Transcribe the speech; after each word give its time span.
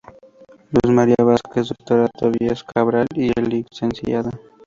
Luz 0.71 0.89
María 0.91 1.23
Vásquez, 1.23 1.67
Dr. 1.69 2.09
Tobías 2.09 2.63
Cabral 2.63 3.05
y 3.13 3.31
el 3.39 3.49
Lic. 3.49 3.67